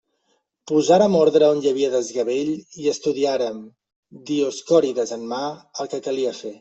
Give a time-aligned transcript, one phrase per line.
[0.69, 2.49] Posàrem ordre on hi havia desgavell
[2.85, 3.59] i estudiàrem,
[4.31, 5.43] Dioscòrides en mà,
[5.85, 6.55] el que calia fer.